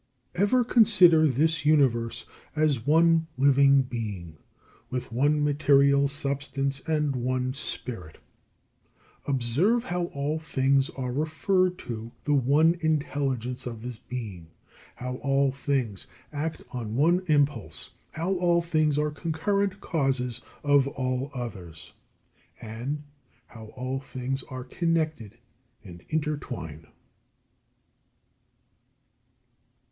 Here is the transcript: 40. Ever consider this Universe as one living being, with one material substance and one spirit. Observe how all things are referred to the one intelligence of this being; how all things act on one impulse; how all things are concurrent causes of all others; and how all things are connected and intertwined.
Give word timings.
40. 0.31 0.41
Ever 0.43 0.63
consider 0.63 1.27
this 1.27 1.63
Universe 1.63 2.25
as 2.55 2.87
one 2.87 3.27
living 3.37 3.83
being, 3.83 4.39
with 4.89 5.11
one 5.11 5.43
material 5.43 6.07
substance 6.07 6.79
and 6.87 7.15
one 7.15 7.53
spirit. 7.53 8.17
Observe 9.27 9.83
how 9.83 10.05
all 10.05 10.39
things 10.39 10.89
are 10.97 11.11
referred 11.11 11.77
to 11.77 12.11
the 12.23 12.33
one 12.33 12.77
intelligence 12.81 13.67
of 13.67 13.83
this 13.83 13.99
being; 13.99 14.49
how 14.95 15.17
all 15.17 15.51
things 15.51 16.07
act 16.33 16.63
on 16.71 16.95
one 16.95 17.21
impulse; 17.27 17.91
how 18.13 18.33
all 18.37 18.59
things 18.63 18.97
are 18.97 19.11
concurrent 19.11 19.81
causes 19.81 20.41
of 20.63 20.87
all 20.87 21.29
others; 21.35 21.93
and 22.59 23.03
how 23.45 23.65
all 23.75 23.99
things 23.99 24.41
are 24.49 24.63
connected 24.63 25.37
and 25.83 26.01
intertwined. 26.09 26.87